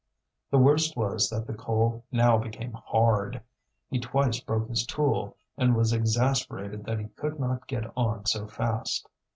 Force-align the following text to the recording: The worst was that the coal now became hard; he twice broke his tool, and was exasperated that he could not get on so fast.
The 0.49 0.57
worst 0.57 0.97
was 0.97 1.29
that 1.29 1.45
the 1.45 1.53
coal 1.53 2.03
now 2.11 2.35
became 2.35 2.73
hard; 2.73 3.39
he 3.87 3.99
twice 3.99 4.39
broke 4.39 4.67
his 4.67 4.83
tool, 4.83 5.37
and 5.59 5.75
was 5.75 5.93
exasperated 5.93 6.85
that 6.85 6.97
he 6.97 7.09
could 7.09 7.39
not 7.39 7.67
get 7.67 7.83
on 7.95 8.25
so 8.25 8.47
fast. 8.47 9.07